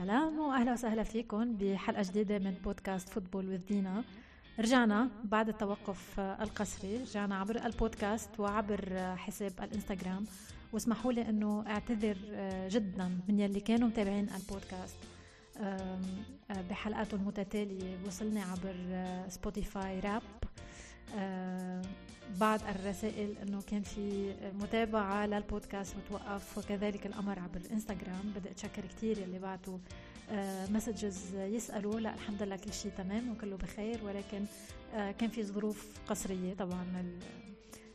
سلام 0.00 0.38
وأهلا 0.38 0.72
وسهلا 0.72 1.02
فيكم 1.02 1.56
بحلقة 1.56 2.02
جديدة 2.02 2.38
من 2.38 2.54
بودكاست 2.64 3.08
Football 3.08 3.48
with 3.48 3.66
Dina. 3.66 4.04
رجعنا 4.58 5.08
بعد 5.24 5.48
التوقف 5.48 6.20
القسري 6.20 6.96
رجعنا 6.96 7.36
عبر 7.36 7.66
البودكاست 7.66 8.40
وعبر 8.40 9.14
حساب 9.16 9.52
الإنستغرام. 9.62 10.26
واسمحوا 10.72 11.12
لي 11.12 11.28
إنه 11.28 11.64
أعتذر 11.66 12.16
جدا 12.68 13.18
من 13.28 13.40
يلي 13.40 13.60
كانوا 13.60 13.88
متابعين 13.88 14.28
البودكاست. 14.28 14.96
بحلقاته 16.70 17.14
المتتالية 17.14 17.98
وصلني 18.06 18.42
عبر 18.42 18.76
Spotify 19.28 20.00
Wrapped 20.00 20.22
بعض 22.40 22.60
الرسائل 22.68 23.38
إنه 23.38 23.62
كان 23.62 23.82
في 23.82 24.34
متابعة 24.54 25.26
للبودكاست 25.26 25.96
وتوقف 25.96 26.58
وكذلك 26.58 27.06
الأمر 27.06 27.38
عبر 27.38 27.56
الإنستغرام. 27.56 28.32
بدي 28.36 28.50
أتشكر 28.50 28.86
كثير 28.86 29.18
يلي 29.18 29.38
بعتوا 29.38 29.78
مسجز 30.68 31.34
يسألوا. 31.34 32.00
لا 32.00 32.14
الحمد 32.14 32.42
لله 32.42 32.56
كل 32.56 32.72
شيء 32.72 32.92
تمام 32.98 33.30
وكله 33.30 33.56
بخير. 33.56 34.04
ولكن 34.04 34.44
آه، 34.94 35.10
كان 35.10 35.30
في 35.30 35.44
ظروف 35.44 35.98
قصرية 36.06 36.54
طبعا 36.54 36.84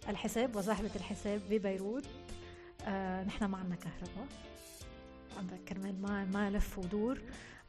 الحساب 0.09 0.55
وصاحبة 0.55 0.91
الحساب 0.95 1.41
ببيروت. 1.49 2.05
آه، 2.85 3.23
نحن 3.23 3.45
ما 3.45 3.57
عندنا 3.57 3.75
كهرباء 3.75 4.27
كرمال 5.67 6.01
ما 6.01 6.25
ما 6.25 6.49
لف 6.49 6.79
ودور. 6.79 7.21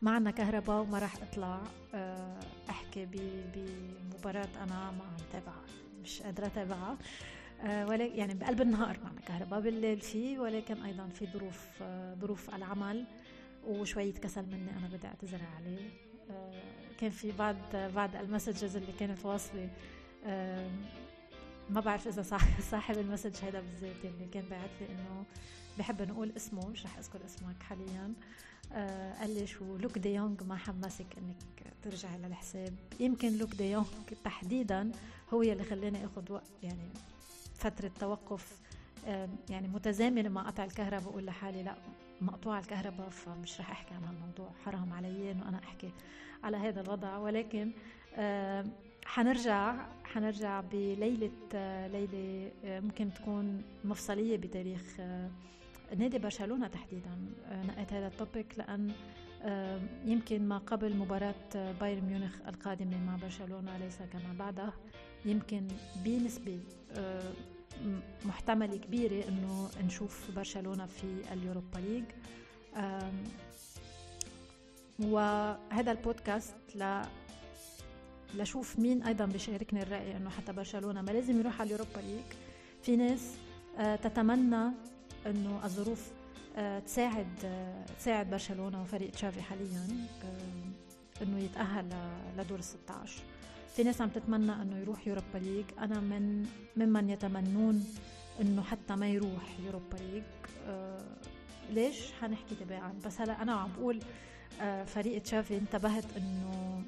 ما 0.03 0.11
عندنا 0.11 0.31
كهرباء 0.31 0.81
وما 0.81 0.99
راح 0.99 1.17
أطلع 1.23 1.63
آه، 1.95 2.41
أحكي 2.71 3.07
بمباراة 3.55 4.49
أنا 4.63 4.91
ما 4.91 5.05
عم 5.05 5.17
تابعها 5.33 5.86
مش 6.07 6.23
قادرة 6.23 6.47
أتابعها. 6.47 6.99
آه، 7.61 7.87
ولكن 7.87 8.17
يعني 8.17 8.35
بقلب 8.35 8.61
النهار 8.61 8.99
معنا 9.05 9.21
كهرباء 9.21 9.61
بالليل 9.61 10.01
في 10.01 10.39
ولكن 10.39 10.83
أيضا 10.83 11.09
في 11.09 11.27
ظروف 11.27 11.69
آه، 11.83 12.15
ظروف 12.15 12.55
العمل 12.55 13.05
وشوية 13.67 14.13
كسل 14.15 14.47
مني 14.47 14.71
أنا 14.71 14.89
بدي 14.93 15.07
أعتذر 15.07 15.41
عليه. 15.57 15.91
آه، 16.31 16.53
كان 17.01 17.11
في 17.11 17.33
بعض 17.33 17.57
بعض 17.75 18.17
ال 18.17 18.23
messages 18.23 18.77
اللي 18.77 18.93
كانت 19.01 19.25
واصلة 19.25 19.69
ما 21.71 21.81
بعرف 21.81 22.09
إذا 22.09 22.23
صاحب 22.71 22.99
ال 22.99 23.04
message 23.04 23.45
هذا 23.45 23.61
بالذات 23.61 24.05
اللي 24.05 24.27
كان 24.33 24.45
باعت 24.51 24.71
لي 24.81 24.87
إنه 24.87 25.25
بحب 25.79 26.03
نقول 26.03 26.33
اسمه 26.37 26.69
مش 26.69 26.85
رح 26.85 26.99
أذكر 26.99 27.25
اسمك 27.27 27.63
حاليا. 27.63 28.15
قال 29.21 29.35
لي 29.35 29.47
شو 29.47 29.77
لوك 29.77 29.99
دي 29.99 30.15
يونغ 30.15 30.45
ما 30.45 30.57
حمسك 30.57 31.07
إنك 31.19 31.73
ترجعي 31.83 32.19
للحساب. 32.19 32.75
يمكن 33.01 33.39
لوك 33.39 33.55
دي 33.55 33.71
يونغ 33.71 33.87
تحديدا 34.25 34.93
هو 35.35 35.43
يلي 35.43 35.65
خلاني 35.65 36.05
آخذ 36.05 36.33
وقت 36.33 36.51
يعني 36.63 36.89
فترة 37.55 37.91
توقف 38.01 38.59
يعني 39.51 39.69
متزامنة 39.69 40.29
مع 40.29 40.43
قطع 40.43 40.65
الكهرباء 40.65 41.11
بقول 41.11 41.27
لحالي 41.27 41.63
لا 41.63 41.75
مقطوع 42.21 42.59
الكهرباء 42.59 43.09
فمش 43.09 43.61
رح 43.61 43.71
أحكي 43.71 43.95
عن 43.95 44.05
هالموضوع. 44.05 44.51
حرام 44.65 44.93
علي 44.93 45.31
إنه 45.31 45.49
أنا 45.49 45.59
أحكي 45.59 45.91
على 46.45 46.57
هذا 46.57 46.81
الوضع. 46.81 47.17
ولكن 47.19 47.71
حنرجع 49.07 49.87
حنرجع 50.05 50.61
بليلة 50.61 51.31
ليلة 51.87 52.51
ممكن 52.65 53.15
تكون 53.15 53.63
مفصلية 53.85 54.37
بتاريخ 54.37 54.83
نادي 55.99 56.19
برشلونة 56.19 56.69
تحديدا. 56.69 57.11
نقيت 57.53 57.93
هذا 57.93 58.07
التوبيك 58.07 58.59
لأن 58.59 58.93
يمكن 60.05 60.49
ما 60.49 60.59
قبل 60.59 60.97
مباراة 60.97 61.73
بايرن 61.81 62.05
ميونخ 62.05 62.35
القادمة 62.49 63.05
مع 63.05 63.17
برشلونة 63.17 63.79
ليس 63.79 63.99
كما 64.13 64.35
بعده. 64.39 64.73
يمكن 65.25 65.69
بنسبة 66.05 66.61
محتملة 68.25 68.77
كبيرة 68.77 69.29
إنه 69.29 69.69
نشوف 69.85 70.31
برشلونة 70.37 70.87
في 70.87 71.33
ال 71.33 71.39
Europa 71.39 71.79
League. 71.79 72.05
وهذا 74.99 75.93
البودكاست 75.93 76.57
ل 76.75 77.03
لشوف 78.35 78.79
مين 78.79 79.03
أيضا 79.03 79.27
بيشاركني 79.27 79.83
الرأي 79.83 80.17
إنه 80.17 80.31
حتى 80.31 80.53
برشلونة 80.53 81.03
ما 81.03 81.11
لازم 81.11 81.41
يروح 81.41 81.61
على 81.61 81.67
ال 81.67 81.72
Europa 81.72 82.01
League. 82.01 82.25
في 82.83 82.97
ناس 82.97 83.37
تتمنى 84.03 84.71
إنه 85.27 85.61
الظروف 85.65 86.11
آه، 86.57 86.79
تساعد 86.79 87.45
آه، 87.45 87.85
تساعد 87.99 88.31
برشلونة 88.31 88.83
وفريق 88.83 89.11
تشافي 89.11 89.43
حاليا 89.43 89.89
آه، 90.25 91.23
إنه 91.23 91.39
يتأهل 91.39 91.89
لدور 92.39 92.59
ال 92.59 92.65
16 92.65 93.23
في 93.77 93.83
ناس 93.83 94.01
عم 94.01 94.09
تتمنى 94.09 94.53
إنه 94.53 94.79
يروح 94.79 95.07
Europa 95.07 95.39
League 95.39 95.65
أنا 95.79 96.01
من 96.01 96.47
ممن 96.77 97.11
يتمنون 97.11 97.85
إنه 98.41 98.63
حتى 98.63 98.97
ما 98.97 99.09
يروح 99.09 99.59
Europa 99.65 99.97
League 99.97 100.23
ليش؟ 101.71 102.13
حنحكي 102.21 102.55
تباعا. 102.55 102.95
بس 103.07 103.21
هلا 103.21 103.43
أنا 103.43 103.53
عم 103.53 103.71
بقول 103.79 104.01
فريق 104.87 105.23
تشافي 105.23 105.57
انتبهت 105.57 106.05
إنه 106.17 106.83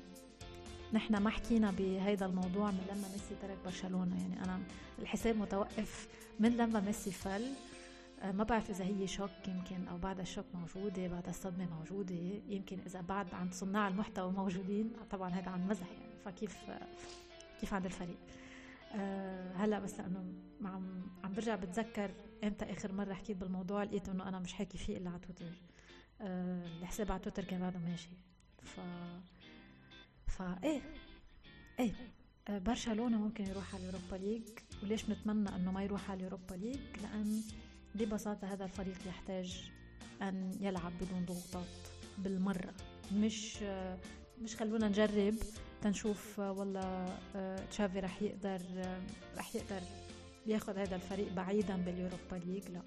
نحن 0.93 1.17
ما 1.17 1.31
حكينا 1.31 1.71
بهيدا 1.71 2.27
الموضوع 2.27 2.71
من 2.71 2.81
لما 2.91 3.09
ميسي 3.13 3.35
ترك 3.43 3.59
برشلونة. 3.65 4.17
يعني 4.21 4.45
أنا 4.45 4.61
الحساب 4.99 5.37
متوقف 5.37 6.09
من 6.41 6.57
لما 6.57 6.81
ميسي 6.81 7.11
فل. 7.11 7.43
آه، 7.43 7.78
ما 8.25 8.45
بعرف 8.45 8.71
إذا 8.71 8.85
هي 8.85 9.07
shock 9.07 9.49
يمكن 9.49 9.89
أو 9.89 9.99
بعد 9.99 10.21
ال 10.21 10.25
shock 10.25 10.45
موجودة 10.55 11.09
بعد 11.09 11.29
الصدمة 11.29 11.67
موجودة 11.67 12.15
يمكن 12.49 12.81
إذا 12.81 13.01
بعد 13.01 13.35
عند 13.35 13.53
صناع 13.53 13.89
المحتوى 13.89 14.33
موجودين 14.33 14.93
طبعا 15.11 15.31
هذا 15.31 15.51
عن 15.51 15.69
مزح 15.69 15.87
يعني. 15.91 16.19
فكيف 16.25 16.57
كيف 17.61 17.75
عند 17.75 17.85
الفريق؟ 17.85 18.19
أه 18.95 19.53
هلأ 19.53 19.79
بس 19.79 20.01
لأنه 20.01 20.33
عم 20.65 21.03
عم 21.25 21.33
برجع 21.33 21.57
بتذكر 21.57 22.11
إمتى 22.45 22.65
آخر 22.65 22.93
مرة 22.93 23.15
حكيت 23.15 23.37
بالموضوع 23.37 23.83
لقيت 23.83 24.09
إنه 24.09 24.29
أنا 24.29 24.39
مش 24.39 24.53
حاكي 24.53 24.79
فيه 24.79 24.97
إلا 24.97 25.11
على 25.11 25.19
تويتر. 25.19 25.53
أه 26.21 26.67
الحساب 26.67 27.13
على 27.13 27.21
تويتر 27.21 27.45
كان 27.45 27.61
بعده 27.61 27.79
ماشي. 27.79 28.09
ف 28.63 28.81
فا 30.27 30.59
إيه 30.65 30.81
إيه 31.81 31.93
آه، 32.49 32.59
برشلونة 32.59 33.19
ممكن 33.19 33.45
يروح 33.45 33.75
على 33.75 33.83
ال 33.89 33.93
Europa 33.93 34.17
League. 34.17 34.43
وليش 34.83 35.03
بنتمنى 35.03 35.57
إنه 35.57 35.73
ما 35.73 35.83
يروح 35.83 36.11
على 36.11 36.19
ال 36.19 36.24
Europa 36.24 36.55
League؟ 36.55 36.81
لأن 37.03 37.43
ببساطة 37.95 38.53
هذا 38.53 38.65
الفريق 38.65 38.97
يحتاج 39.07 39.71
أن 40.23 40.53
يلعب 40.61 40.93
بدون 41.01 41.25
ضغوطات 41.25 41.67
بالمرة. 42.19 42.75
مش 43.15 43.63
مش 44.43 44.57
خلونا 44.57 44.89
نجرب 44.89 45.35
تنشوف 45.83 46.39
والله 46.39 47.07
تشافي 47.71 48.01
رح 48.01 48.23
يقدر 48.23 48.61
رح 49.37 49.55
يقدر 49.57 49.81
ياخذ 50.47 50.79
هذا 50.79 50.97
الفريق 50.97 51.33
بعيدا 51.33 51.77
باليوروبا 51.77 52.37
ليج 52.47 52.69
لا. 52.69 52.81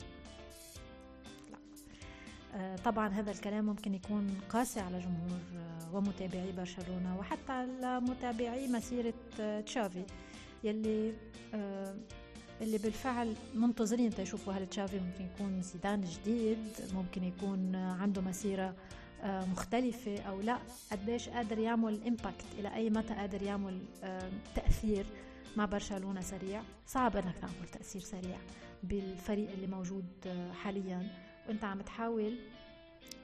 لا. 1.51 2.75
طبعا 2.75 3.07
هذا 3.07 3.31
الكلام 3.31 3.66
ممكن 3.66 3.94
يكون 3.94 4.41
قاسي 4.50 4.79
على 4.79 5.00
جمهور 5.00 5.39
ومتابعي 5.94 6.51
برشلونة 6.51 7.19
وحتى 7.19 7.66
متابعي 7.83 8.68
مسيرة 8.68 9.13
تشافي 9.66 10.03
يلي 10.63 11.13
اللي 12.61 12.77
بالفعل 12.77 13.35
منتظرين 13.55 14.09
تيشوفوا 14.09 14.53
هل 14.53 14.67
تشافي 14.67 14.99
ممكن 14.99 15.25
يكون 15.25 15.61
زيدان 15.61 16.01
جديد 16.01 16.67
ممكن 16.94 17.23
يكون 17.23 17.75
عنده 17.75 18.22
مسيرة 18.22 18.75
آه، 19.23 19.45
مختلفة 19.45 20.22
أو 20.22 20.41
لا. 20.41 20.57
قديش 20.91 21.29
قادر 21.29 21.59
يعمل 21.59 22.00
impact 22.07 22.45
إلى 22.59 22.75
أي 22.75 22.89
متى 22.89 23.13
قادر 23.13 23.44
يعمل 23.44 23.79
تأثير 24.55 25.05
مع 25.57 25.66
برشلونة 25.66 26.21
سريع؟ 26.21 26.61
صعب 26.88 27.17
إنك 27.17 27.38
تعمل 27.38 27.67
تأثير 27.71 28.01
سريع 28.01 28.38
بالفريق 28.83 29.51
اللي 29.51 29.67
موجود 29.67 30.05
آه، 30.27 30.51
حاليا. 30.51 31.07
وأنت 31.47 31.63
عم 31.63 31.81
تحاول 31.81 32.35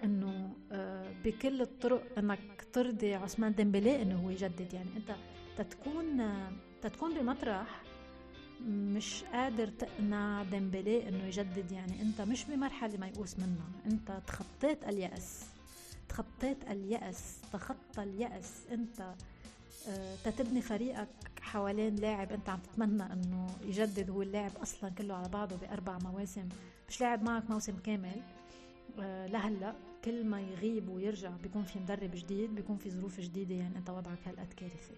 إنه 0.04 0.54
آه، 0.72 1.14
بكل 1.26 1.62
الطرق 1.62 2.04
إنك 2.18 2.68
ترضي 2.74 3.16
عثمان 3.16 3.54
ديمبلي 3.54 4.02
إنه 4.02 4.16
هو 4.26 4.30
يجدد. 4.30 4.74
يعني 4.74 4.90
أنت 4.98 5.16
تتكون 5.58 6.30
تتكون 6.82 7.14
بمطرح 7.20 7.82
مش 8.66 9.24
قادر 9.24 9.68
تقنع 9.68 10.44
ديمبلي 10.44 11.10
إنه 11.10 11.24
يجدد 11.24 11.72
يعني 11.72 12.02
أنت 12.02 12.22
مش 12.22 12.44
بمرحلة 12.46 12.98
ميؤوس 12.98 13.40
منها. 13.40 13.68
أنت 13.86 14.22
تخطيت 14.28 14.84
اليأس 14.84 15.46
تخطيت 16.10 16.58
اليأس 16.72 17.38
تخطى 17.54 18.04
اليأس. 18.04 18.52
أنت 18.72 19.14
آه، 19.90 20.16
تتبني 20.24 20.62
فريقك 20.62 21.08
حوالين 21.42 21.96
لاعب 21.96 22.32
أنت 22.32 22.50
عم 22.50 22.60
تتمنى 22.60 23.14
إنه 23.14 23.48
يجدد. 23.64 24.10
هو 24.10 24.22
اللاعب 24.22 24.52
أصلا 24.62 24.90
كله 24.90 25.14
على 25.14 25.30
بعضه 25.30 25.56
بأربع 25.56 25.98
مواسم. 25.98 26.50
مش 26.90 27.02
لاعب 27.02 27.24
معك 27.24 27.50
موسم 27.50 27.78
كامل. 27.78 28.22
آه، 29.00 29.28
لهلأ 29.28 29.76
كل 30.06 30.26
ما 30.26 30.42
يغيب 30.42 30.90
ويرجع 30.90 31.30
بيكون 31.44 31.64
في 31.64 31.80
مدرب 31.80 32.12
جديد 32.14 32.56
بيكون 32.56 32.78
في 32.78 32.92
ظروف 32.92 33.20
جديدة. 33.20 33.56
يعني 33.56 33.78
أنت 33.78 33.90
وضعك 33.90 34.20
هالقد 34.28 34.54
كارثه 34.54 34.94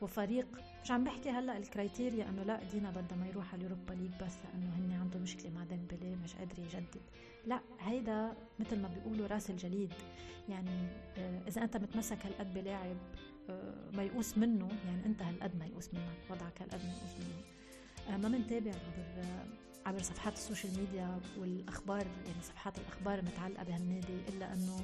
وفريق. 0.00 0.46
مش 0.84 0.90
عم 0.90 1.04
بحكي 1.04 1.30
هلأ 1.30 1.56
ال 1.56 1.64
criteria 1.64 2.28
إنه 2.28 2.42
لأ 2.42 2.60
دينا 2.72 2.90
بدها 2.90 3.18
ما 3.18 3.26
يروح 3.26 3.54
على 3.54 3.60
ال 3.60 3.65
Europa 3.65 3.92
League 3.92 4.10
بس 4.22 4.34
لأنه 4.44 4.76
هن 4.76 5.00
عنده 5.00 5.18
مشكلة 5.18 5.50
مع 5.50 5.64
ديمبلي 5.64 6.16
مش 6.24 6.34
قادر 6.34 6.58
يجدد. 6.58 7.02
لأ 7.46 7.60
هيدا 7.80 8.32
مثل 8.58 8.82
ما 8.82 8.88
بيقولوا 8.88 9.26
راس 9.26 9.50
الجليد. 9.50 9.92
يعني 10.48 10.88
آه، 11.18 11.40
إذا 11.48 11.62
أنت 11.62 11.76
متمسك 11.76 12.26
هالقد 12.26 12.54
بلاعب 12.54 12.96
آه، 13.50 13.90
ميؤوس 13.92 14.38
منه 14.38 14.68
يعني 14.86 15.06
أنت 15.06 15.22
هالقد 15.22 15.56
ميؤوس 15.56 15.94
منك. 15.94 16.30
وضعك 16.30 16.62
هالقد 16.62 16.80
ميؤوس 16.84 17.14
منه. 17.20 17.42
آه، 18.14 18.16
ما 18.16 18.28
بنتابع 18.28 18.70
عبر 18.70 19.26
عبر 19.86 20.02
صفحات 20.02 20.32
ال 20.32 20.38
social 20.38 20.72
media 20.78 21.20
والأخبار 21.38 22.06
يعني 22.26 22.42
صفحات 22.42 22.78
الأخبار 22.78 23.18
المتعلقه 23.18 23.64
بهالنادي 23.64 24.18
إلا 24.28 24.52
إنه 24.52 24.76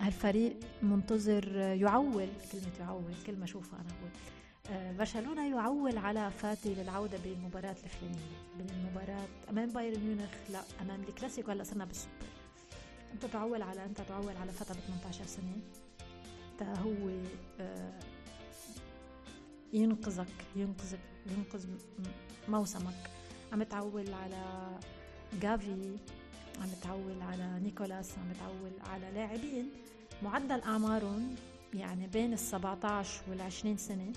هالفريق 0.00 0.56
منتظر 0.82 1.56
يعول 1.56 2.28
كلمة 2.52 2.72
يعول 2.80 3.14
كلمة 3.26 3.46
شوفها 3.46 3.80
أنا 3.80 3.88
أقول. 3.88 4.10
آه، 4.70 4.92
برشلونة 4.92 5.48
يعول 5.48 5.98
على 5.98 6.30
فاتي 6.30 6.74
للعودة 6.74 7.18
بالمباراه 7.24 7.76
الفلانيه 7.84 8.38
بالمباراه 8.58 9.26
أمام 9.50 9.68
بايرن 9.68 10.00
ميونخ 10.00 10.30
لا 10.52 10.60
أمام 10.82 11.02
الكلاسيكو. 11.02 11.50
هلا 11.50 11.64
صرنا 11.64 11.84
بالسوبر. 11.84 12.12
أنت 13.14 13.24
تعول 13.24 13.62
على 13.62 13.84
أنت 13.84 14.00
تعول 14.00 14.36
على 14.36 14.52
فتى 14.52 14.74
ب 14.74 14.76
18 14.76 15.26
سنة. 15.26 15.56
تا 16.58 16.78
هو 16.80 17.08
آه، 17.60 17.92
ينقذك 19.72 20.44
ينقذك 20.56 21.00
ينقذ 21.26 21.66
موسمك. 22.48 23.10
عم 23.52 23.62
تعول 23.62 24.14
على 24.14 24.70
جافي 25.42 25.96
عم 26.62 26.68
تعول 26.82 27.22
على 27.22 27.60
نيكولاس 27.62 28.18
عم 28.18 28.32
تعول 28.40 28.90
على 28.90 29.10
لاعبين. 29.14 29.70
معدل 30.22 30.60
أعمارهم 30.60 31.34
يعني 31.74 32.06
بين 32.06 32.32
ال 32.32 32.38
17 32.38 33.22
وال 33.30 33.40
20 33.40 33.76
سنة. 33.76 34.12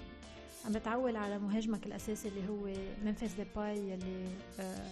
عم 0.65 0.71
بتعول 0.73 1.15
على 1.15 1.39
مهاجمك 1.39 1.85
الأساسي 1.85 2.27
اللي 2.27 2.49
هو 2.49 2.73
ممفيس 3.05 3.33
ديباي 3.33 3.77
يلي 3.89 4.27
آه 4.59 4.91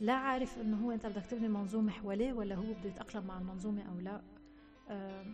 لا 0.00 0.12
عارف 0.12 0.58
إنه 0.58 0.86
هو 0.86 0.90
أنت 0.90 1.06
بدك 1.06 1.26
تبني 1.26 1.48
منظومة 1.48 1.92
حواليه 1.92 2.32
ولا 2.32 2.54
هو 2.54 2.62
بده 2.62 2.88
يتأقلم 2.88 3.26
مع 3.26 3.38
المنظومة 3.38 3.82
أو 3.82 4.00
لا. 4.00 4.20
آه 4.90 5.24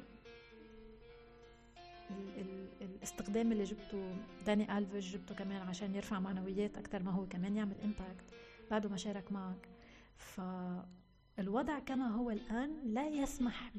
ال 2.10 2.40
ال 2.40 2.68
الاستقدام 2.80 3.52
اللي 3.52 3.64
جبته 3.64 4.16
داني 4.46 4.78
ألفيش 4.78 5.12
جبته 5.12 5.34
كمان 5.34 5.62
عشان 5.62 5.94
يرفع 5.94 6.20
معنويات 6.20 6.78
أكثر 6.78 7.02
ما 7.02 7.10
هو 7.10 7.26
كمان 7.26 7.56
يعمل 7.56 7.74
impact 7.84 8.24
بعده 8.70 8.88
ما 8.88 8.96
شارك 8.96 9.32
معك 9.32 9.68
فالوضع 11.36 11.78
كما 11.78 12.08
هو 12.08 12.30
الآن 12.30 12.70
لا 12.84 13.08
يسمح 13.08 13.70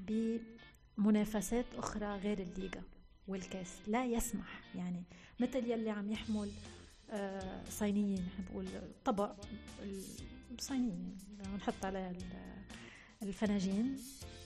بمنافسات 0.97 1.65
أخرى 1.77 2.17
غير 2.17 2.39
الليغا 2.39 2.83
والكاس 3.27 3.81
لا 3.87 4.05
يسمح. 4.05 4.61
يعني 4.75 5.03
مثل 5.39 5.71
يلي 5.71 5.89
عم 5.89 6.11
يحمل 6.11 6.51
آه، 7.09 7.63
صينيين 7.69 8.27
بقول 8.49 8.67
طبق 9.05 9.35
الصينيين 10.51 11.17
بنحط 11.53 11.85
عليها 11.85 12.13
الفناجين 13.23 13.97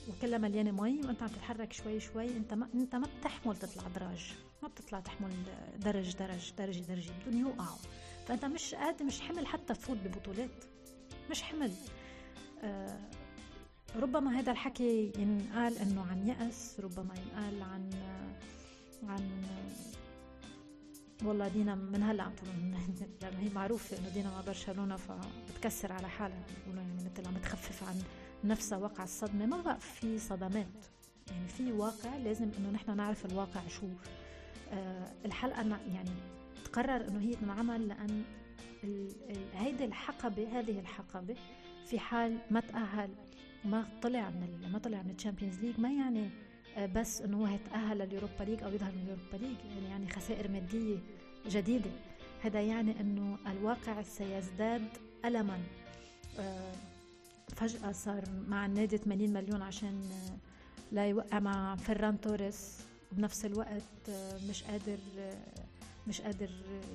وكلها 0.08 0.38
مليانة 0.38 0.70
مي 0.70 1.00
وأنت 1.00 1.22
عم 1.22 1.28
تتحرك 1.28 1.72
شوي 1.72 2.00
شوي 2.00 2.36
أنت 2.36 2.54
ما 2.54 2.68
أنت 2.74 2.96
ما 2.96 3.06
بتحمل 3.20 3.56
تطلع 3.56 3.88
دراج 3.88 4.34
ما 4.62 4.68
بتطلع 4.68 5.00
تحمل 5.00 5.30
درج 5.78 6.16
درج 6.16 6.52
درجه 6.58 6.80
درجه 6.80 7.12
بدون 7.26 7.40
يوقعوا 7.40 7.78
فأنت 8.26 8.44
مش 8.44 8.74
قادر 8.74 9.04
مش 9.04 9.20
حمل 9.20 9.46
حتى 9.46 9.74
تفوت 9.74 9.96
ببطولات 9.96 10.64
مش 11.30 11.42
حمل. 11.42 11.72
ربما 13.96 14.38
هذا 14.38 14.52
الحكي 14.52 15.12
ينقال 15.18 15.78
إنه 15.78 16.06
عن 16.10 16.28
يأس 16.28 16.80
ربما 16.80 17.14
ينقال 17.14 17.62
عن 17.62 17.90
عن 19.08 19.42
والله 21.24 21.48
دينا 21.48 21.74
من 21.74 22.02
هلأ 22.02 22.22
عم 22.22 22.32
تقول 22.32 22.50
لأنه 23.22 23.38
هي 23.38 23.48
معروفة 23.54 23.98
إنه 23.98 24.08
دينا 24.08 24.30
مع 24.30 24.40
برشلونة 24.40 24.96
فبتكسر 24.96 25.92
على 25.92 26.08
حالها 26.08 26.42
بيقولوا 26.56 26.82
يعني 26.82 26.94
مثل 26.94 27.26
عم 27.28 27.36
تخفف 27.38 27.88
عن 27.88 28.02
نفسها 28.44 28.78
وقع 28.78 29.04
الصدمة. 29.04 29.46
ما 29.46 29.60
بقى 29.60 29.80
في 29.80 30.18
صدمات 30.18 30.66
يعني 31.30 31.48
في 31.48 31.72
واقع 31.72 32.16
لازم 32.16 32.50
إنه 32.58 32.70
نحن 32.70 32.96
نعرف 32.96 33.26
الواقع 33.26 33.60
شو. 33.68 33.86
آه 34.72 35.12
الحلقة 35.24 35.62
يعني 35.94 36.10
تقرر 36.64 37.08
إنه 37.08 37.20
هي 37.20 37.34
تنعمل 37.34 37.88
لأن 37.88 38.24
هيدي 39.54 39.84
الحقبة 39.84 40.58
هذه 40.58 40.78
الحقبة 40.78 41.36
في 41.90 41.98
حال 41.98 42.38
ما 42.50 42.60
تأهل 42.60 43.10
ما 43.64 43.88
طلع 44.02 44.30
من 44.30 44.72
ما 44.72 44.78
طلع 44.78 45.02
من 45.02 45.10
ال 45.10 45.15
Champions 45.15 45.58
League 45.58 45.80
ما 45.80 45.92
يعني 45.92 46.30
آه، 46.76 46.86
بس 46.86 47.20
إنه 47.22 47.40
هو 47.40 47.46
يتاهل 47.46 47.98
لل 47.98 48.09
Europa 48.09 48.44
League 48.44 48.62
أو 48.62 48.72
يظهر 48.72 48.92
من 48.92 49.02
ال 49.02 49.07
Europa 49.07 49.36
League 49.36 49.56
يعني, 49.74 49.88
يعني 49.88 50.10
خسائر 50.10 50.50
مادية 50.50 50.98
جديدة. 51.46 51.90
هذا 52.42 52.60
يعني 52.60 53.00
إنه 53.00 53.38
الواقع 53.46 54.02
سيزداد 54.02 54.88
ألما. 55.24 55.58
آه، 56.38 56.72
فجأة 57.56 57.92
صار 57.92 58.24
مع 58.48 58.66
النادي 58.66 58.98
80 58.98 59.32
مليون 59.32 59.62
عشان 59.62 60.00
آه، 60.12 60.36
لا 60.92 61.06
يوقع 61.06 61.38
مع 61.38 61.76
فران 61.76 62.20
توريس 62.20 62.78
بنفس 63.12 63.44
الوقت 63.44 64.10
مش 64.48 64.62
قادر 64.62 64.98
مش 66.06 66.20
قادر 66.20 66.50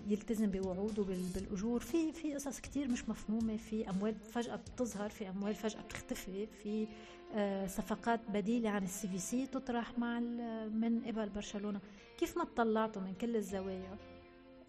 يلتزم 0.07 0.51
بوعوده 0.51 1.03
بالأجور. 1.03 1.79
في 1.79 2.11
في 2.13 2.33
قصص 2.33 2.59
كتير 2.59 2.87
مش 2.87 3.09
مفهومة 3.09 3.57
في 3.57 3.89
أموال 3.89 4.15
فجأة 4.15 4.55
بتظهر 4.55 5.09
في 5.09 5.29
أموال 5.29 5.55
فجأة 5.55 5.81
بتختفي 5.81 6.47
في 6.63 6.87
آه، 7.35 7.67
صفقات 7.67 8.19
بديلة 8.29 8.69
عن 8.69 8.83
ال 8.83 9.07
CVC 9.07 9.47
تطرح 9.47 9.99
مع 9.99 10.19
من 10.69 11.01
قبل 11.05 11.29
برشلونة. 11.29 11.79
كيف 12.17 12.37
ما 12.37 12.43
اطلعتوا 12.43 13.01
من 13.01 13.13
كل 13.21 13.35
الزوايا 13.35 13.97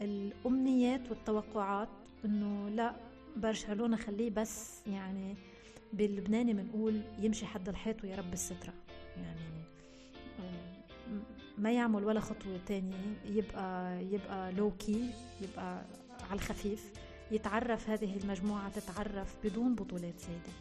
الأمنيات 0.00 1.10
والتوقعات 1.10 1.88
إنه 2.24 2.68
لا 2.68 2.96
برشلونة 3.36 3.96
خليه 3.96 4.30
بس 4.30 4.80
يعني 4.86 5.34
باللبناني 5.92 6.52
بنقول 6.52 7.00
يمشي 7.18 7.46
حد 7.46 7.68
الحيط 7.68 8.04
ويا 8.04 8.16
رب 8.16 8.32
السترة. 8.32 8.72
يعني 9.16 9.65
ما 11.58 11.72
يعمل 11.72 12.04
ولا 12.04 12.20
خطوة 12.20 12.60
تانية 12.66 13.14
يبقى 13.24 14.02
يبقى 14.04 14.52
low-key 14.52 15.10
يبقى 15.40 15.82
على 16.30 16.34
الخفيف 16.34 16.92
يتعرف 17.30 17.90
هذه 17.90 18.16
المجموعة 18.16 18.68
تتعرف 18.68 19.36
بدون 19.44 19.74
بطولات 19.74 20.20
زايدة. 20.20 20.52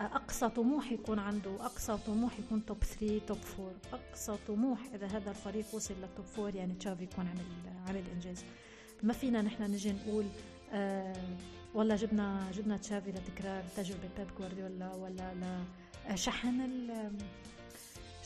أقصى 0.00 0.48
طموح 0.48 0.92
يكون 0.92 1.18
عنده 1.18 1.50
أقصى 1.64 1.98
طموح 2.06 2.38
يكون 2.38 2.66
top 2.66 2.84
3 2.84 3.18
top 3.26 3.38
4 3.58 3.72
أقصى 3.92 4.36
طموح 4.48 4.78
إذا 4.94 5.06
هذا 5.06 5.30
الفريق 5.30 5.64
وصل 5.74 5.94
لل 5.94 6.06
top 6.06 6.24
4 6.46 6.56
يعني 6.58 6.74
تشافي 6.74 7.04
يكون 7.04 7.26
عمل 7.26 7.74
عمل 7.88 8.02
إنجاز. 8.14 8.44
ما 9.02 9.12
فينا 9.12 9.42
نحن 9.42 9.62
نجي 9.62 9.92
نقول 9.92 10.24
آه 10.72 11.36
والله 11.74 11.96
جبنا 11.96 12.50
جبنا 12.54 12.76
تشافي 12.76 13.10
لتكرار 13.10 13.62
تجربة 13.76 14.08
بيب 14.18 14.26
جوارديولا 14.38 14.94
ولا 14.94 15.34
لشحن 16.10 16.60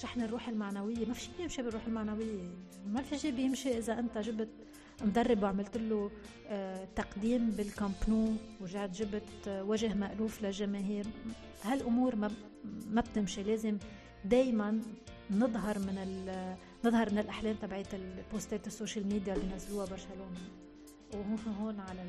شحن 0.03 0.21
الروح 0.23 0.49
المعنوية 0.49 1.07
ما 1.07 1.15
في 1.15 1.21
شيء 1.21 1.35
بيمشي 1.39 1.63
بالروح 1.63 1.87
المعنوية. 1.87 2.51
ما 2.87 3.03
في 3.03 3.19
شيء 3.19 3.33
بيمشي 3.35 3.79
إذا 3.79 3.99
أنت 3.99 4.19
جبت 4.19 4.49
مدرب 5.03 5.43
وعملت 5.43 5.77
له 5.77 6.11
آه، 6.47 6.89
تقديم 6.97 7.51
بالكامب 7.51 7.95
نو 8.09 8.33
ورجعت 8.61 8.91
جبت 8.91 9.49
آه، 9.49 9.65
وجه 9.65 9.95
مألوف 9.95 10.43
للجماهير. 10.43 11.07
هالأمور 11.65 12.17
ما 12.17 12.31
ما 12.91 13.01
بتمشي. 13.01 13.43
لازم 13.43 13.79
دائما 14.25 14.81
نظهر 15.31 15.79
من 15.79 15.97
نظهر 16.85 17.13
من 17.13 17.19
الأحلام 17.19 17.57
تبعت 17.63 17.95
البوستات 17.95 18.67
ال 18.67 18.72
social 18.72 19.07
media 19.07 19.35
اللي 19.35 19.55
نزلوها 19.55 19.87
برشلونة. 19.87 20.41
وهون 21.15 21.39
هون 21.61 21.81
على 21.81 22.01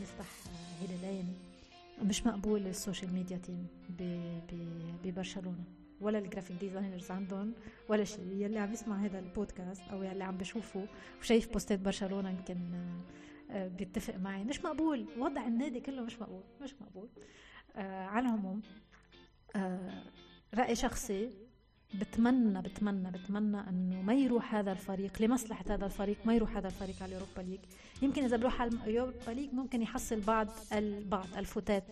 نفتح 0.00 0.26
هلالين 0.82 1.34
مش 2.02 2.26
مقبول 2.26 2.66
ال 2.66 2.73
social 2.73 3.14
media 3.14 3.36
team 3.36 3.66
ببرشلونة. 5.04 5.64
ولا 6.00 6.18
ال 6.18 6.23
graphic 6.23 6.56
designers 6.56 7.10
عندهم 7.10 7.54
ولا 7.88 8.04
شيء 8.04 8.32
يلي 8.32 8.58
عم 8.58 8.72
يسمع 8.72 8.96
هذا 9.04 9.18
البودكاست 9.18 9.82
أو 9.82 10.02
يلي 10.02 10.24
عم 10.24 10.36
بشوفه 10.36 10.86
وشايف 11.20 11.52
بوستات 11.52 11.78
برشلونة 11.78 12.30
يمكن 12.30 12.58
آه، 13.50 13.68
بيتفق 13.68 14.16
معي. 14.16 14.44
مش 14.44 14.60
مقبول. 14.64 15.06
وضع 15.18 15.46
النادي 15.46 15.80
كله 15.80 16.02
مش 16.02 16.20
مقبول 16.20 16.42
مش 16.62 16.74
مقبول. 16.80 17.08
آه 17.76 18.04
على 18.06 18.26
العموم 18.26 18.62
آه 19.56 20.02
رأي 20.54 20.74
شخصي 20.74 21.30
بتمنى 21.94 22.62
بتمنى 22.62 23.10
بتمنى 23.10 23.68
إنه 23.68 24.02
ما 24.02 24.14
يروح 24.14 24.54
هذا 24.54 24.72
الفريق 24.72 25.22
لمصلحة 25.22 25.64
هذا 25.70 25.86
الفريق 25.86 26.16
ما 26.24 26.34
يروح 26.34 26.56
هذا 26.56 26.66
الفريق 26.66 27.02
على 27.02 27.06
ال 27.16 27.19
Europa 27.19 27.40
League 27.40 27.60
يمكن 28.02 28.24
إذا 28.24 28.36
بروح 28.36 28.60
على 28.60 28.70
ال 28.86 28.92
Europa 28.92 29.30
League 29.30 29.54
ممكن 29.54 29.82
يحصل 29.82 30.20
بعض 30.20 30.48
البعض 30.72 31.26
الفتات 31.36 31.84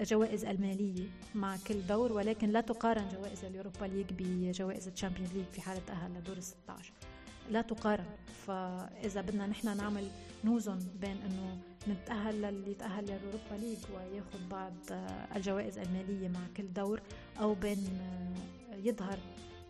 الجوائز 0.00 0.44
المالية 0.44 1.06
مع 1.34 1.56
كل 1.66 1.86
دور 1.86 2.12
ولكن 2.12 2.48
لا 2.48 2.60
تقارن 2.60 3.08
جوائز 3.08 3.44
ال 3.44 3.50
Europa 3.50 3.84
League 3.84 4.06
بجوائز 4.18 4.88
ال 4.88 4.92
Champions 4.92 5.28
League 5.34 5.44
في 5.44 5.60
حالة 5.60 5.80
تاهل 5.86 6.14
لدور 6.14 6.36
ال 6.36 6.42
16 6.42 6.92
لا 7.50 7.62
تقارن. 7.62 8.04
فإذا 8.46 9.20
بدنا 9.20 9.46
نحن 9.46 9.76
نعمل 9.76 10.08
نوزن 10.44 10.78
بين 11.00 11.16
إنه 11.16 11.58
نتأهل 11.88 12.42
للي 12.42 12.70
يتأهل 12.70 13.04
لل 13.04 13.17
Europa 13.17 13.54
League 13.66 13.78
وياخذ 13.94 14.48
بعض 14.50 14.72
الجوائز 15.36 15.78
المالية 15.78 16.28
مع 16.28 16.40
كل 16.56 16.72
دور 16.72 17.00
أو 17.40 17.54
بين 17.54 18.00
يظهر 18.72 19.18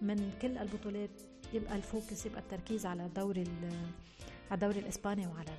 من 0.02 0.33
كل 0.42 0.59
البطولات 0.59 1.11
يبقى 1.52 1.76
ال 1.76 1.85
focus 1.85 2.26
يبقى 2.26 2.40
التركيز 2.40 2.87
على 2.87 3.06
الدوري 3.06 3.44
على 4.50 4.54
الدوري 4.64 4.78
الإسباني 4.78 5.26
وعلى 5.26 5.50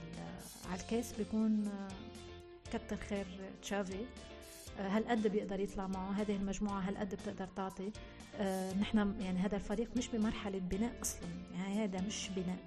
على 0.72 0.82
الكاس. 0.82 1.14
بيكون 1.14 1.70
كتر 2.74 2.96
خير 2.98 3.26
تشافي. 3.62 4.06
هل 4.78 5.04
قد 5.04 5.28
بيقدر 5.28 5.60
يطلع 5.60 5.88
معه؟ 5.88 6.12
هذه 6.12 6.36
المجموعة 6.36 6.80
هل 6.80 6.98
قد 6.98 7.16
بتقدر 7.16 7.48
تعطي؟ 7.56 7.92
آه 8.36 8.74
نحن 8.74 9.16
يعني 9.20 9.40
هذا 9.40 9.56
الفريق 9.56 9.90
مش 9.98 10.08
بمرحلة 10.08 10.60
بناء 10.60 11.02
أصلا. 11.02 11.30
يعني 11.54 11.84
هذا 11.84 12.02
مش 12.02 12.30
بناء. 12.36 12.58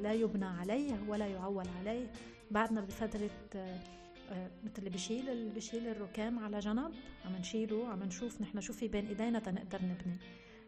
لا 0.00 0.12
يبنى 0.12 0.44
عليه 0.44 0.92
ولا 1.08 1.26
يعول 1.26 1.64
عليه. 1.80 2.06
بعدنا 2.50 2.80
بفترة 2.80 3.30
آه، 3.54 4.50
مثل 4.64 4.78
اللي 4.78 4.90
بشيل 4.90 5.28
اللي 5.28 5.50
بشيل 5.50 5.88
الركام 5.88 6.38
على 6.38 6.58
جنب 6.58 6.92
عم 7.24 7.36
نشيله 7.40 7.88
عم 7.88 8.02
نشوف 8.02 8.40
نحن 8.40 8.60
شو 8.60 8.72
في 8.72 8.88
بين 8.88 9.06
إيدينا 9.06 9.38
تنقدر 9.38 9.78
نبني. 9.82 10.16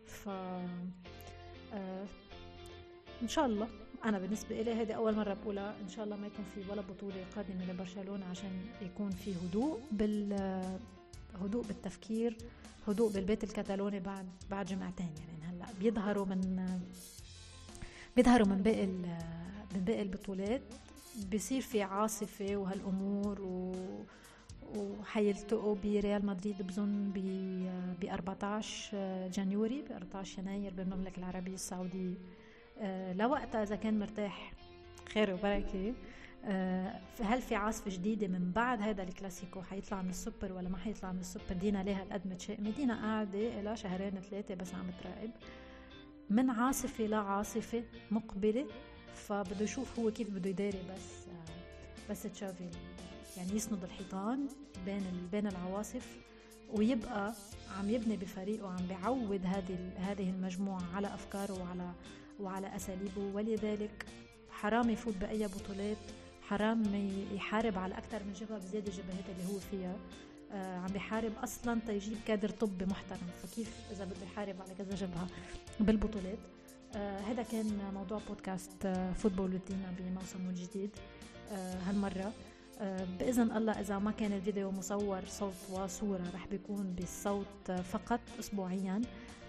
ف 0.06 0.28
آه، 0.28 2.06
إن 3.22 3.28
شاء 3.28 3.46
الله. 3.46 3.68
أنا 4.04 4.18
بالنسبة 4.18 4.62
لي 4.62 4.72
هذه 4.72 4.92
أول 4.92 5.14
مرة 5.16 5.34
بقولها. 5.34 5.76
إن 5.82 5.88
شاء 5.88 6.04
الله 6.04 6.16
ما 6.16 6.26
يكون 6.26 6.44
في 6.54 6.70
ولا 6.70 6.82
بطولة 6.82 7.24
قادمة 7.36 7.72
لبرشلونة 7.72 8.26
عشان 8.26 8.50
يكون 8.82 9.10
في 9.10 9.34
هدوء 9.34 9.80
بال 9.92 10.32
هدوء 11.42 11.64
بالتفكير 11.64 12.36
هدوء 12.88 13.12
بالبيت 13.12 13.44
الكتالوني 13.44 14.00
بعد 14.00 14.26
بعد 14.50 14.66
جمعتين 14.66 15.10
يعني 15.18 15.56
هلأ 15.56 15.66
بيظهروا 15.80 16.26
من 16.26 16.66
بيظهروا 18.16 18.46
من 18.46 18.56
باقي 18.62 18.86
من 18.86 19.84
باقي 19.86 20.02
البطولات. 20.02 20.62
بصير 21.34 21.60
في 21.60 21.82
عاصفة 21.82 22.56
وهالأمور 22.56 23.40
و 23.40 23.74
وحيلتقوا 24.76 25.76
بريال 25.84 26.26
مدريد 26.26 26.62
بظن 26.62 27.10
ب 28.00 28.04
14 28.04 29.28
January 29.28 29.82
ب 29.82 29.92
14 29.92 30.38
يناير 30.38 30.74
بالمملكة 30.74 31.18
العربية 31.18 31.54
السعودية. 31.54 32.14
أه 32.14 32.45
لوقتها 33.12 33.62
إذا 33.62 33.76
كان 33.76 33.98
مرتاح. 33.98 34.52
خير 35.12 35.34
وبركة. 35.34 35.94
أه 36.44 37.00
هل 37.20 37.42
في 37.42 37.54
عاصفة 37.54 37.90
جديدة 37.90 38.26
من 38.28 38.52
بعد 38.52 38.82
هذا 38.82 39.02
الكلاسيكو؟ 39.02 39.62
حيطلع 39.62 40.02
من 40.02 40.10
السوبر 40.10 40.52
ولا 40.52 40.68
ما 40.68 40.78
حيطلع 40.78 41.12
من 41.12 41.20
السوبر؟ 41.20 41.52
دينا 41.60 41.82
ليه 41.82 42.02
هالقد 42.02 42.26
متشائمة 42.26 42.70
دينا 42.70 42.94
قاعدة 43.02 43.60
إلها 43.60 43.76
شهرين 43.76 44.20
ثلاثة 44.30 44.54
بس 44.54 44.74
عم 44.74 44.90
تراقب. 45.02 45.30
من 46.30 46.50
عاصفة 46.50 47.04
لعاصفة 47.06 47.84
مقبلة 48.10 48.66
فبده 49.14 49.64
يشوف 49.64 49.98
هو 49.98 50.10
كيف 50.10 50.30
بده 50.30 50.50
يداري 50.50 50.78
بس 50.94 51.26
بس 52.10 52.22
تشافي 52.22 52.70
يعني 53.36 53.52
يسند 53.52 53.84
الحيطان 53.84 54.48
بين 54.84 55.02
بين 55.32 55.46
العواصف 55.46 56.16
ويبقى 56.74 57.32
عم 57.78 57.90
يبني 57.90 58.16
بفريقه 58.16 58.64
وعم 58.64 58.86
بيعود 58.88 59.46
هذه 59.46 59.90
هذه 59.96 60.30
المجموعة 60.30 60.82
على 60.94 61.14
أفكاره 61.14 61.52
وعلى 61.62 61.92
وعلى 62.40 62.76
اساليبه 62.76 63.22
ولذلك 63.34 64.06
حرام 64.50 64.90
يفوت 64.90 65.16
بأي 65.16 65.46
بطولات 65.46 65.96
حرام 66.42 66.82
يحارب 67.34 67.78
على 67.78 67.98
أكثر 67.98 68.24
من 68.24 68.32
جبهة 68.32 68.58
بزيادة 68.58 68.88
الجبهات 68.88 69.24
اللي 69.28 69.52
هو 69.54 69.58
فيها. 69.58 69.96
آه 70.52 70.76
عم 70.78 70.86
بيحارب 70.86 71.32
أصلا 71.42 71.80
تيجيب 71.86 72.16
كادر 72.26 72.48
طبي 72.48 72.84
محترم. 72.84 73.26
فكيف 73.42 73.76
إذا 73.90 74.04
بده 74.04 74.24
يحارب 74.32 74.62
على 74.62 74.74
كذا 74.74 74.96
جبهة 74.96 75.26
بالبطولات؟ 75.80 76.38
آه 76.96 77.18
هذا 77.18 77.42
كان 77.42 77.90
موضوع 77.94 78.20
بودكاست 78.28 78.86
آه 78.86 79.12
football 79.12 79.54
ودينا 79.54 79.94
بموسمه 79.98 80.50
الجديد 80.50 80.90
آه 81.52 81.74
هالمرة 81.88 82.32
بإذن 83.18 83.56
الله 83.56 83.72
إذا 83.72 83.98
ما 83.98 84.10
كان 84.10 84.32
الفيديو 84.32 84.70
مصور 84.70 85.20
صوت 85.26 85.54
وصورة 85.70 86.30
رح 86.34 86.46
بيكون 86.46 86.94
بالصوت 86.98 87.70
فقط 87.70 88.20
أسبوعيا. 88.40 89.02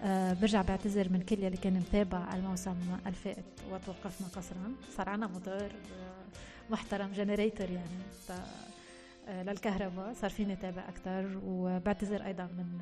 آه 0.03 0.33
برجع 0.33 0.61
بعتذر 0.61 1.09
من 1.09 1.21
كل 1.21 1.43
يلي 1.43 1.57
كان 1.57 1.73
متابع 1.73 2.35
الموسم 2.35 2.75
الفائت 3.05 3.45
وتوقفنا 3.71 4.27
قسرا 4.27 4.73
صار 4.97 5.09
عنا 5.09 5.27
موتور 5.27 5.53
آه، 5.53 6.25
محترم 6.69 7.11
generator 7.11 7.69
يعني. 7.69 8.03
آه، 9.27 9.43
للكهرباء 9.43 10.13
صار 10.13 10.29
فيني 10.29 10.55
تابع 10.55 10.89
أكثر 10.89 11.39
وبعتذر 11.45 12.25
أيضا 12.25 12.43
من 12.43 12.79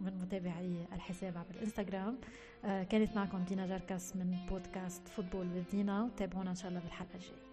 من 0.00 0.18
متابعي 0.22 0.86
الحساب 0.92 1.36
على 1.36 1.46
الإنستغرام. 1.50 2.18
كانت 2.62 3.16
معكم 3.16 3.44
دينا 3.44 3.66
جركس 3.66 4.16
من 4.16 4.36
بودكاست 4.50 5.08
football 5.08 5.46
ودينا. 5.46 6.02
وتابعونا 6.02 6.50
إن 6.50 6.54
شاء 6.54 6.68
الله 6.68 6.80
بالحلقة 6.80 7.14
الجاية. 7.14 7.49